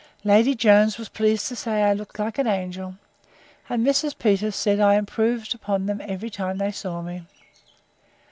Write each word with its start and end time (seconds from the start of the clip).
Lady 0.23 0.55
Jones 0.55 0.97
was 0.97 1.09
pleased 1.09 1.47
to 1.47 1.55
say 1.55 1.83
I 1.83 1.93
looked 1.93 2.17
like 2.17 2.39
an 2.39 2.47
angel: 2.47 2.95
And 3.69 3.85
Mrs. 3.85 4.17
Peters 4.17 4.55
said, 4.55 4.79
I 4.79 4.95
improved 4.95 5.53
upon 5.53 5.85
them 5.85 6.01
every 6.03 6.31
time 6.31 6.57
they 6.57 6.71
saw 6.71 7.03
me. 7.03 7.27